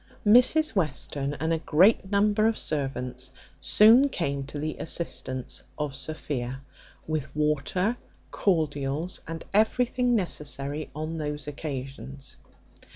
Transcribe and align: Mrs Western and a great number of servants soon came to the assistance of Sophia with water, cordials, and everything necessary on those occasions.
Mrs 0.25 0.75
Western 0.75 1.35
and 1.35 1.53
a 1.53 1.59
great 1.59 2.09
number 2.09 2.47
of 2.47 2.57
servants 2.57 3.29
soon 3.59 4.09
came 4.09 4.43
to 4.45 4.57
the 4.57 4.75
assistance 4.77 5.61
of 5.77 5.93
Sophia 5.95 6.61
with 7.05 7.35
water, 7.35 7.97
cordials, 8.31 9.21
and 9.27 9.45
everything 9.53 10.15
necessary 10.15 10.89
on 10.95 11.17
those 11.17 11.47
occasions. 11.47 12.37